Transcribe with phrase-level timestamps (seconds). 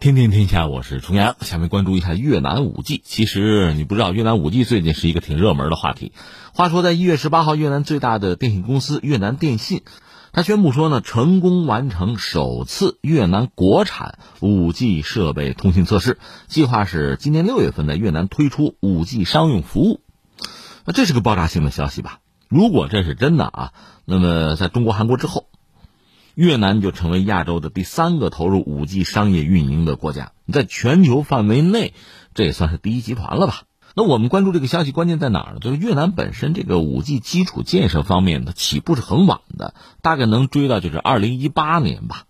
[0.00, 1.34] 天天天下，我是重阳。
[1.40, 3.02] 下面关注一下越南五 G。
[3.04, 6.12] 其实你不知道，越南五 G 最近是一个挺热门的话题。
[6.54, 9.82] 话说，在一月十八号，越南最大的电信公司越南电信，
[10.30, 20.00] 他宣布说呢，成功完成首次越南国产五 G 设备通信测试，计划是今年六月份在越南推出五 G 商用服务。
[20.84, 22.20] 那这是个爆炸性的消息吧？
[22.46, 23.72] 如果这是真的啊，
[24.04, 25.47] 那么在中国、韩国之后。
[26.38, 31.94] 越南就成为亚洲的第三个投入五 G 商业运营的国家，在全球范围内，
[32.32, 33.62] 这也算是第一集团了吧？
[33.96, 35.58] 那我们关注这个消息，关键在哪儿呢？
[35.58, 42.26] 就是越南本身这个五 G 基础建设方面，它起步是很晚的，大概能追到就是二零一八年吧，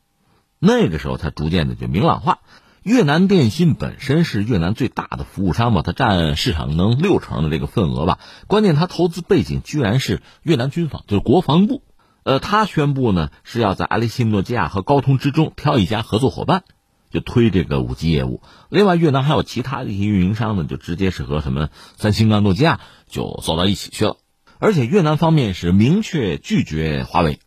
[0.58, 2.38] 那个时候才逐渐的就明朗化。
[2.82, 8.18] 越南电信本身是越南最大的服务商吧，它占市场能六成的这个份额吧。
[8.46, 11.82] 关键它投资背景居然是越南军方，就是国防部。
[12.28, 16.62] 呃，他宣布呢是要在爱立信、诺基亚和高通之中挑一家合作伙伴，
[17.10, 18.42] 就推这个五 G 业务。
[18.68, 24.18] 另外，越南还有其他的一些运营商呢，就直接是和什么三星啊、诺基亚就走到一起去了。
[24.58, 27.40] 而且越南方面是明确拒绝华为，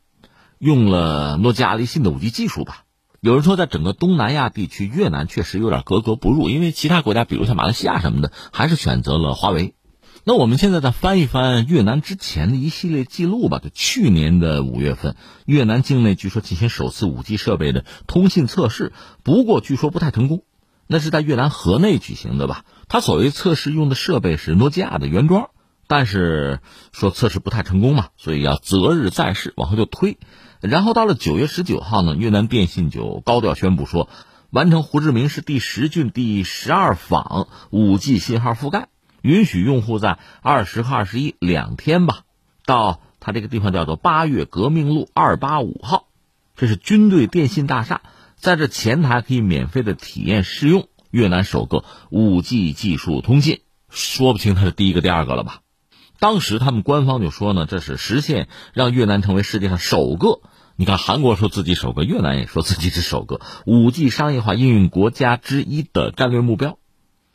[0.58, 2.86] 用了诺基亚、爱立信的五 G 技术吧。
[3.20, 9.76] 有人说，在整个东南亚地区，越南确实有点格格不入，因为其他国家，比如像马来西亚什么的，还是选择了华为。
[10.24, 13.58] 那我们现在再翻一翻越南之前的一系列记录吧。
[13.58, 20.44] 就去年的五月份，越南境内据说进行首次五 G 设备的通信测试，不过据说不太成功。
[20.86, 22.66] 那是在越南河内举行的吧？
[22.88, 25.50] 他所谓测试用的设备是诺基亚的原装，
[25.88, 26.60] 但是
[26.92, 30.20] 说测试不太成功嘛，所以要择日再试，往后就推。
[30.60, 34.08] 然后到了九月十九号呢，越南电信就高调宣布说，
[34.52, 38.91] 完成胡志明市第十郡第十二坊五 G 信号覆盖。
[39.22, 42.22] 允许用户在二十和二十一两天吧，
[42.66, 46.08] 到他这个地方叫做八月革命路二八五号，
[46.56, 48.02] 这是军队电信大厦，
[48.36, 55.62] 在这前台可以免费的体验试用越南首个五 G 技术通信，说不清它是第一个第二个了吧？
[56.20, 60.42] 当时他们官方就说呢，这是实现让越南成为世界上首个，
[60.76, 66.78] 你看韩国说自己首个，越南也说自己是首个五 G 商业化应用国家之一的战略目标。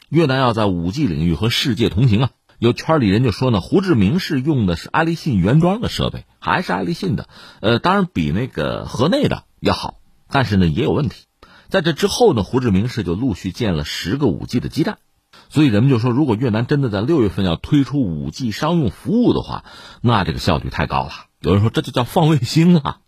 [0.08, 2.30] 越南要在五 G 领域和世界同行啊！
[2.58, 7.28] 有圈里人就说呢，胡志明市用的是爱立信原装的设备，还是爱立信的，
[7.60, 9.98] 呃，当然比那个河内的要好，
[10.30, 11.24] 但是呢也有问题。
[11.68, 14.98] 在这之后呢，胡志明市就陆续建了十个五 G 的基站，
[15.48, 19.64] 所以人们就说，如果越南真的在六月份要推出五 G 商用服务的话，
[20.00, 21.10] 那这个效率太高了。
[21.40, 22.98] 有人说这就叫放卫星啊！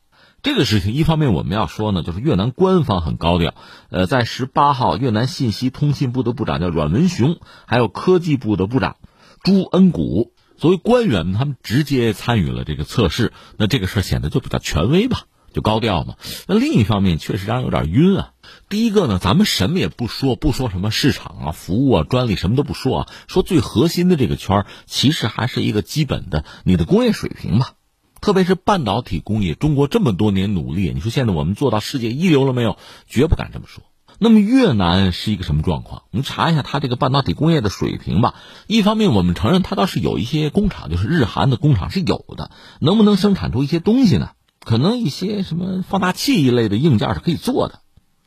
[0.41, 3.55] 这个事情，一方面我们要说呢，就是越南官方很高调。
[3.91, 8.97] 呃，在十八号，越南信息通信部的部长叫阮文雄，还有科技部的部长
[9.43, 13.33] 朱恩古，作为官员，他们直接参与了这个测试。
[13.57, 15.23] 那这个事显得就比较权威吧，
[15.53, 16.15] 就高调嘛。
[16.47, 18.31] 那另一方面，确实让人有点晕啊。
[18.69, 27.73] 第一个呢，咱们什么也不说，不说什么市场啊、服务啊、专利，什么都不说啊，说最核心的这个圈其实还是一个基本的你的工业水平吧。
[28.21, 32.77] 特别是半导体工业，中国这么多年努力，你说现在我们做到世界一流了没有？
[33.07, 33.83] 绝不敢这么说。
[34.21, 36.03] 那么越南是一个什么状况？
[36.11, 38.35] 我们查一下它这个半导体工业的水平吧。
[38.67, 44.31] 一方面，我们承认它倒是有一些工厂，就是日韩的工厂是有的，能不能生产出一些东西呢？
[44.65, 47.81] 可能一些什么放大器一类的硬件是可以做的，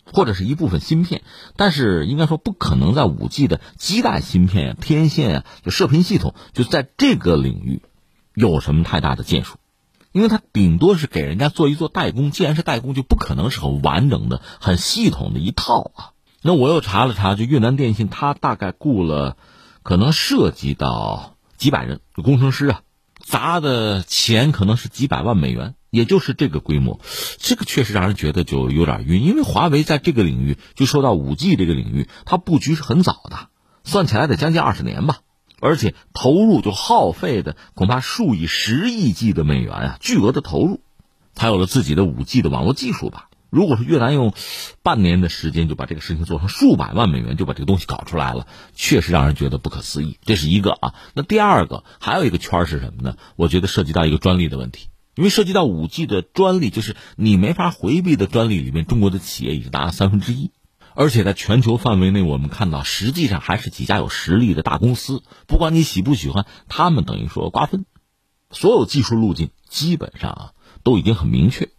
[0.06, 1.24] 或者是一部分芯片，
[1.57, 7.81] 但是应该说不可能在五 G 的基带芯片啊、天线啊、就射频系统，就在这个领域
[8.34, 9.57] 有什么太大的建树。
[10.11, 16.11] 因为他顶多是给人家做一做代工，既然是代工，就不可能是很完整的、很系统的一套啊。
[16.41, 19.38] 那我又查了查，就越南电信，他大概雇了，
[19.83, 22.81] 可能涉及到几百人工程师啊，
[23.19, 27.00] 砸的钱可能是几百万美元，也就是这个规模。
[27.38, 33.50] 这个确实让人觉得就有点晕，因为华为在这个领域，就说到五 G 这个领域，它布局是很早的，
[33.83, 35.19] 算起来得将近二十年吧。
[35.61, 40.81] 而且投入就耗费的恐怕数以十亿计的美元啊，巨额的投入，
[41.33, 43.29] 才有了自己的五 G 的网络技术吧。
[43.49, 44.33] 如果说越南用
[44.81, 50.18] 半年的时间就把这个事情做成，数百万美元就把这个东西搞出来了，确实让人觉得不可思议。
[50.24, 50.95] 这是一个啊。
[51.13, 53.18] 那第二个还有一个圈是什么呢？
[53.36, 60.51] 我觉得涉及到一个专利的问题，因为涉及到五 G 的专利，就是你没法回避的专利里面，中国的企业已经达了三分之一。
[61.01, 65.24] 而且在全球范围内，我们看到实际上还是几家有实力的大公司。
[65.48, 67.88] 不管你喜不喜欢，他们等于说瓜分，
[68.51, 70.51] 所有技术路径基本上啊
[70.83, 71.69] 都已经很明确。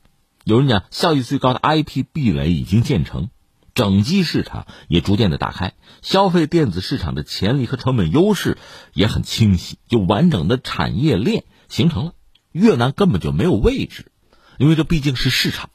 [0.42, 3.30] 有人讲效益最高的 IP 壁垒已经建成，
[3.74, 8.58] 整机市场也逐渐的打开，消费电子市场的潜力和成本优势
[8.92, 12.14] 也很清晰，就完整的产业链形成了。
[12.50, 14.10] 越南根本就没有位置，
[14.58, 15.70] 因为这毕竟是市场。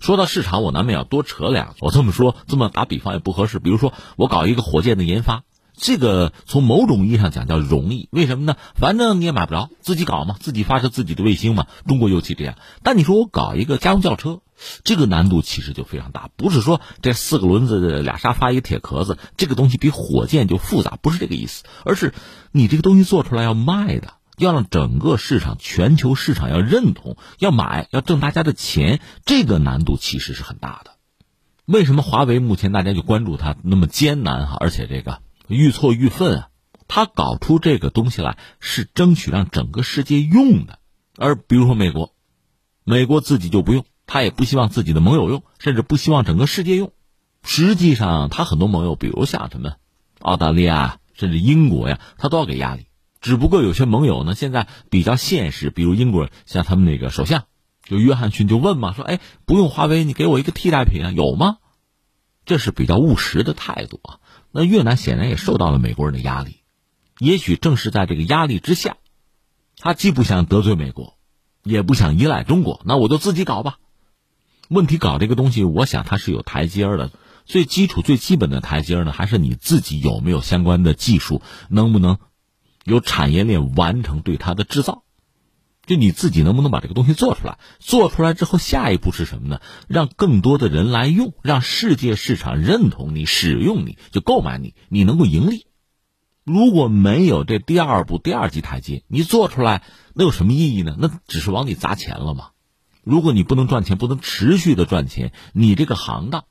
[0.00, 1.76] 说到市场，我难免要多扯两句。
[1.80, 3.58] 我这么说，这么打比方也不合适。
[3.58, 5.44] 比如说，我搞一个火箭的研发，
[5.76, 8.56] 这个从某种意义上讲叫容易，为什么呢？
[8.74, 11.66] 反正你也买不着，自己搞嘛，自己发射自己的卫星嘛。
[11.86, 12.56] 中国尤其这样。
[12.82, 14.40] 但你说我搞一个家用轿车，
[14.84, 16.28] 这个难度其实就非常大。
[16.36, 21.64] 不是说这四个轮子、俩沙发、一个铁壳子，这个东西比火箭就复杂，不是这个意思。
[21.84, 22.14] 而是
[22.52, 24.14] 你这个东西做出来要卖的。
[24.38, 30.92] 要让整个市场、全球市场要认同、要买、要挣大家的钱，这个难度其实是很大的。
[31.66, 34.56] 为什么华为目前大家就关注它那么艰难哈？
[34.60, 36.48] 而且这个愈挫愈奋啊，
[36.88, 40.78] 他搞出这个东西来是争取让整个世界用的，
[41.16, 42.12] 而比如说美国，
[42.84, 46.92] 美国自己就不用，他也不希望自己的盟友用，甚至不希望整个世界用。
[47.42, 49.76] 实际上，他很多盟友，比如像什么
[50.20, 52.86] 澳大利亚，甚至英国呀，他都要给压力。
[53.24, 57.44] 只不过有些盟友呢，现在比较现实，比如英国，像他们那个首相，
[57.82, 61.56] 就约翰逊就问嘛，说：“哎，不用华为，你给我一个替代品啊，有吗？”
[62.44, 64.20] 这是比较务实的态度啊。
[64.52, 66.58] 那越南显然也受到了美国人的压力，
[67.18, 68.98] 也许正是在这个压力之下，
[69.78, 71.16] 他既不想得罪美国，
[71.62, 73.78] 也不想依赖中国，那我就自己搞吧。
[74.68, 77.10] 问题搞这个东西，我想它是有台阶的，
[77.46, 81.40] 最基础、最基本的台阶呢，还是你自己有没有相关的技术，
[81.70, 82.18] 能不能？
[82.84, 85.02] 由产业链完成对它的制造，
[85.86, 87.58] 就你自己能不能把这个东西做出来？
[87.78, 89.60] 做出来之后，下一步是什么呢？
[89.88, 95.66] 让更多的人来用，让世界市场认同你、使用你，就购买你，你能够盈利。
[96.44, 99.82] 如果没有这第二步、第二级台阶，你做出来
[100.14, 100.96] 那有什么意义呢？
[100.98, 102.50] 那只是往里砸钱了吗？
[103.02, 106.44] 如果你不能赚钱，不能持续的赚钱，你这个行当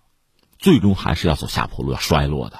[0.58, 2.60] 最终还是要走下坡路，要衰落的。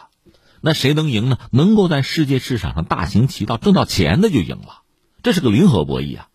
[0.66, 1.38] 那谁能赢呢？
[1.52, 4.84] 能够在世界市场上大行其道、挣到钱的就赢了，
[5.22, 6.28] 这是个零和博弈啊，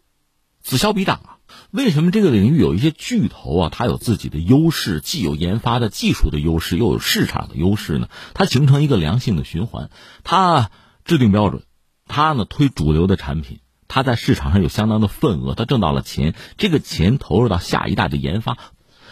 [0.60, 1.38] 此消彼长啊。
[1.70, 8.10] 为什么这个领域有一些巨头啊，它有自己的优势，既有研发的技术的优势，又有市场的优势呢？
[8.34, 9.88] 它形成一个良性的循环，
[10.24, 10.70] 它
[11.06, 11.62] 制定标准，
[12.06, 18.58] 它呢推主流的产品，它在市场上有相当的份额，它挣到了钱，这个钱投入到下一代的研发。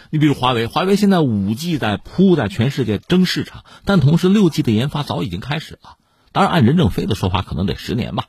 [0.09, 5.97] 你比如华为，华为现在五 G 在铺，在全世界争市场，但同时六 G 的研发早已经开始了。
[6.31, 8.25] 当然，按任正非的说法，可能得十年吧。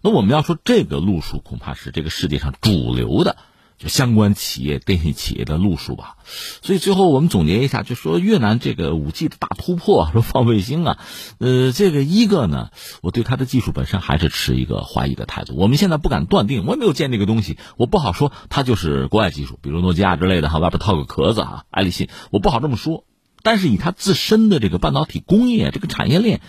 [0.00, 3.36] 那我们要说这个路数，恐怕是这个世界上主流的。
[3.82, 6.16] 就相关企业、电信企业的路数吧，
[6.62, 10.98] 所以最后我们总结一下，就说越南这个五 G 的大突破， 说放卫星啊，
[11.38, 12.70] 呃，这个一个呢，
[13.02, 15.56] 我对它的技术本身还是持一个怀疑的态度。
[15.56, 23.04] 我们现在不敢断定，我也没有见这个东西，我不好说它就是国外技术，比如诺基亚之类的哈，外边套个壳子哈，爱立信，我不好这么说。
[23.42, 26.40] 但是以它自身的这个半导体工业这个产业链，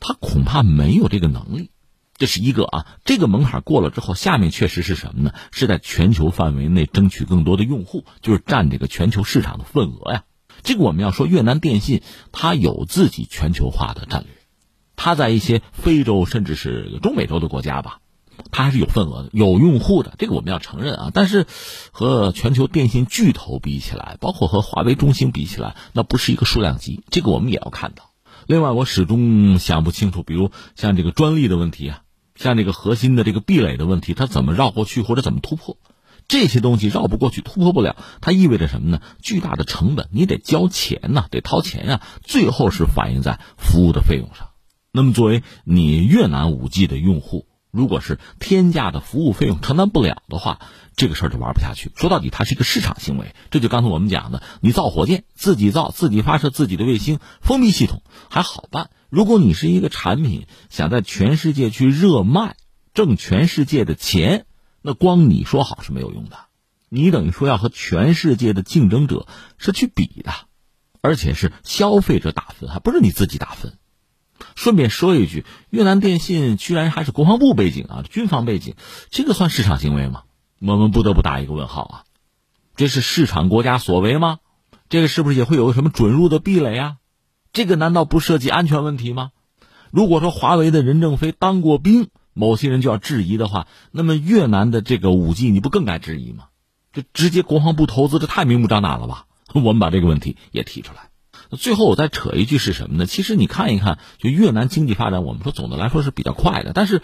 [0.00, 1.72] 它恐怕没有这个能力。
[2.16, 5.32] 这是一个啊，这个门槛过了之后，下面确实是什么呢？
[5.50, 10.22] 是在全球范围内争取更多的用户，就是占这个全球市场的份额呀。
[10.62, 14.30] 这个我们要说，越南电信它有自己全球化的战略，
[14.94, 17.98] 它在一些非洲甚至是中美洲的国家吧，
[18.52, 20.14] 它还是有份额的、有用户的。
[20.16, 21.10] 这个我们要承认啊。
[21.12, 21.46] 但是
[21.90, 27.02] 和全球电信巨头比起来，包括和华为、中兴比起来，那不是一个数量级。
[27.10, 28.10] 这个我们也要看到。
[28.46, 32.02] 另外，我始终想不清楚，比如像这个专利的问题啊。
[32.34, 35.76] 像这个核心的这个壁垒的问题，它怎么绕过去或者怎么突破？
[36.26, 39.00] 这些东西绕不过去、突破不了，它意味着什么呢？
[39.20, 42.00] 巨大的成本，你得交钱呐，得掏钱呀。
[42.22, 44.48] 最后是反映在服务的费用上。
[44.90, 50.60] 那么，作为你越南五 G 的用户，如果是天价的服务费用承担不了的话，
[50.96, 51.92] 这个事儿就玩不下去。
[51.94, 53.34] 说到底，它是一个市场行为。
[53.50, 58.88] 这就刚才我们讲的，你造火箭，自己造，自己发射自己的卫星，封闭系统还好办。
[59.14, 62.56] 如果你是一个产品，想在全世界去热卖，
[62.94, 64.44] 挣全世界的钱，
[64.82, 66.36] 那光你说好是没有用的。
[66.88, 70.32] 你等于说要和全世界的竞争者是去比的，
[71.00, 73.78] 而且是消费者打分，还不是你自己打分。
[74.56, 78.74] 顺便说一句，越南电信居然还是国防部背景啊，军方背景，
[79.10, 80.24] 这个算市场行为吗？
[80.58, 82.04] 我们不得不打一个问号啊！
[82.74, 84.40] 这是市场国家所为吗？
[84.88, 86.96] 这个是不是也会有什么准入的壁垒啊？
[87.54, 89.30] 这个难道不涉及安全问题吗？
[89.92, 96.46] 如果说华为的任正非当过兵，某些人就要质疑的话，那么越南的这个五 G 你不更该质疑吗？
[96.92, 99.26] 这直接国防部投资，这太明目张胆了吧？
[99.52, 101.10] 我们把这个问题也提出来。
[101.56, 103.06] 最后我再扯一句是什么呢？
[103.06, 106.72] 其实你看一看，就越南经济发展，我们说总的来说是比较快的。
[106.72, 107.02] 但是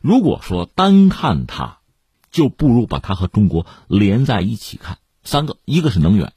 [0.00, 1.78] 如果说单看它，
[2.32, 4.98] 就不如把它和中国连在一起看。
[5.22, 6.32] 三个，一个是能源，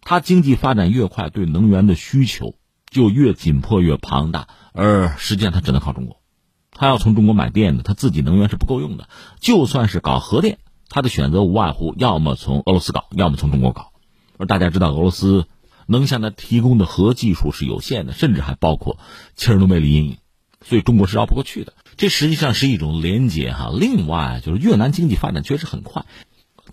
[0.00, 2.54] 它经济发展越快，对能源的需求。
[2.92, 6.20] 就越紧迫越庞大，而实际上它只能靠中国，
[6.70, 9.08] 他要从中国买电的，他自己能源是不够用的。
[9.40, 10.58] 就算是搞核电，
[10.88, 13.92] 他的选择无外乎要么从俄罗斯搞，要么从中国搞。
[14.36, 15.46] 而大家知道，俄罗斯
[15.86, 18.98] 能向他提供的核技术是有限的，甚至还包括
[19.36, 20.18] 切尔诺贝利阴影，
[20.62, 21.72] 所以中国是绕不过去的。
[21.96, 23.70] 这实际上是一种连接哈。
[23.72, 26.04] 另外，就是越南经济发展确实很快，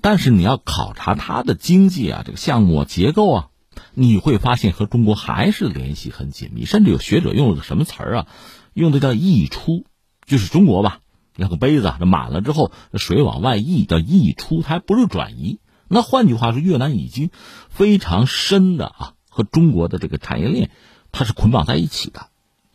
[0.02, 3.48] 但是你要考察它的经济啊，这个项目结构啊，
[3.94, 6.66] 你会发现和中国还是联系很紧密。
[6.66, 8.28] 甚至有学者用了个什么词儿啊，
[8.74, 9.86] 用的叫溢出，
[10.26, 11.00] 就是中国吧，
[11.36, 15.60] 那个杯子这满了之后，水往外溢叫溢出，它还不是转移。
[15.88, 17.32] 那换句话说，越南已经
[17.70, 20.70] 非常深的啊，和中国的这个产业链
[21.12, 22.28] 它是捆绑在一起的，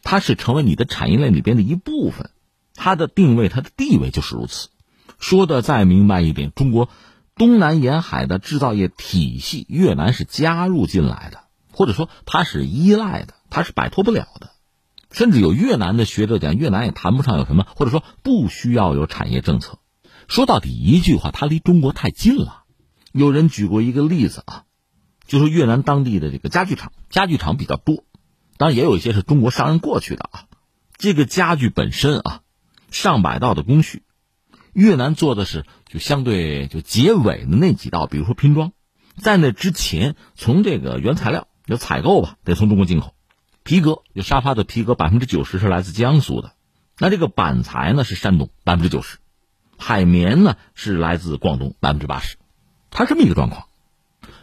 [0.03, 2.31] 它是成为你的产业链里边的一部分。
[2.75, 4.69] 它的定位，它的地位就是如此。
[5.21, 6.89] 说的再明白一点，中国
[7.37, 14.51] 东南沿海的制造业体系，越南是加入进来的，或者说它是依赖的，它是摆脱不了的。
[15.11, 19.79] 甚至有越南的学者讲，越南也谈不上有什么，或者说不需要有产业政策。
[20.29, 22.65] 说到底一句话，它离中国太近了。
[23.13, 24.65] 有人举过一个例子啊，
[25.27, 28.05] 就是越南当地的这个家具厂，家具厂比较多，
[28.57, 30.45] 当然也有一些是中国商人过去的啊。
[30.97, 32.41] 这个家具本身啊。
[32.91, 34.05] 上百道的工序，
[34.73, 38.73] 越南做的是就相对就结尾的那几道，比如说拼装，
[39.17, 43.15] 在那之前，从这个原材料就采购吧，得从中国进口。
[43.63, 46.55] 皮革就沙发的皮革，百分之九十是来自江苏的，
[46.99, 49.19] 那这个板材呢是山东百分之九十，
[49.79, 52.39] 海绵呢是来自广东百分之八十，
[52.91, 53.69] 它这么一个状况。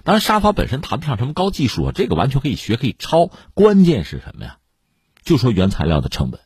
[0.05, 3.29] 当然，沙发本身谈不上什么高技术啊，这个完全可以学可以抄。
[3.53, 4.59] 关键是什么呀？
[5.21, 6.39] 就说原材料的成本。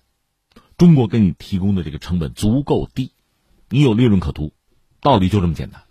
[0.79, 3.11] 中国给你提供的这个成本足够低，
[3.69, 4.51] 你有利润可图，
[5.05, 5.83] 道理就这么简单。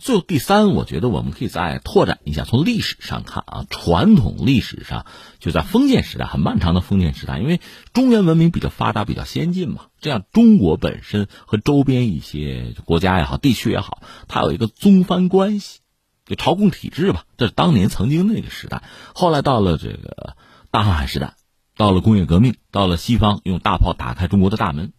[0.00, 5.04] 最后第三，我觉得我们可以再拓展一下，从历史上看啊，传统历史上
[5.38, 7.60] 就在封建时代，很漫长的封建时代，因为
[7.92, 15.80] 中原文明比较发达、比较先进嘛，这样中国本身和周边一些国家也好、地区也好，它有一个宗藩关系，
[16.24, 18.82] 就朝贡体制吧，这是当年曾经那个时代。
[19.14, 20.36] 后来到了这个
[20.70, 21.34] 大航海时代。
[21.76, 24.92] 到了工业革命，到了西方用大炮打开中国的大门，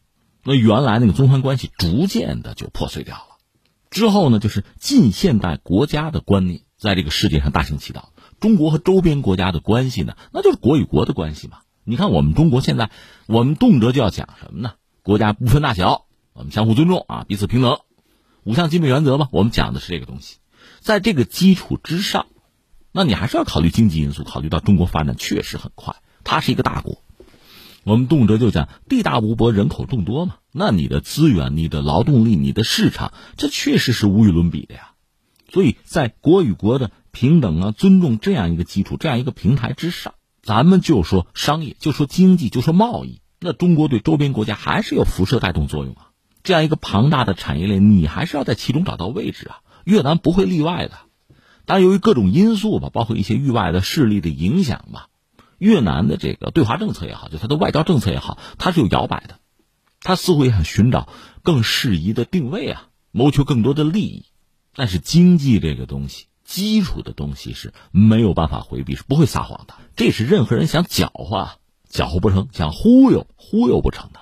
[0.44, 3.35] 那原来那个宗藩关系逐渐的就破碎掉了。
[3.96, 8.12] 之后呢，就是近现代国家的观念在这个世界上大行其道。
[8.42, 11.60] 中国和周边国家的关系呢，那就是国与国的关系嘛。
[11.86, 12.92] 你看我们中国现在，
[13.26, 14.74] 我们动辄就要讲什么呢？
[15.02, 17.80] 国家不分大小，我们相互尊重啊，彼此平等，
[18.44, 19.30] 五项基本原则嘛。
[19.32, 20.40] 我们讲的是这个东西。
[20.82, 22.26] 在这个基础之上，
[22.92, 25.96] 那你还是要考虑经济因素，考虑到中国发展确实很快。
[26.26, 27.02] 它是一个大国，
[27.86, 30.36] 我们动辄就讲地大物博，人口众多嘛。
[30.58, 34.92] 那你的资源、你的劳动力、你的市场，这确实是无与伦比的呀。
[35.52, 43.20] 所以在国与国的平等啊、尊重这样一个基础、这样一个平台之上，咱们就说商业，就说经济，就说贸易。
[43.42, 46.12] 那中国对周边国家还是有辐射带动作用啊。
[46.42, 49.58] 这样一个庞大的产业链，你还是要在其中找到位置啊。
[49.84, 50.94] 越南不会例外的。
[51.66, 55.08] 但由于各种因素吧，包括一些域外的势力的影响吧。
[55.58, 59.40] 越南的这个对华政策也好，就它的外交政策也好，它是有摇摆的，
[60.06, 61.10] 他似乎也想寻找
[61.42, 64.26] 更适宜的定位啊，谋求更多的利益。
[64.76, 69.74] 但是经济这个东西，基础的东西是没有办法回避，是不会撒谎的。
[69.96, 71.50] 这是任何人想搅和，
[71.90, 74.20] 搅和不成；想忽悠，忽悠不成的。